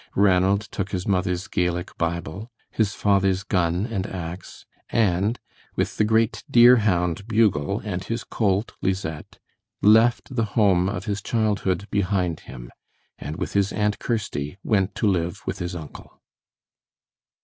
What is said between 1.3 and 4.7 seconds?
Gaelic Bible, his father's gun and ax,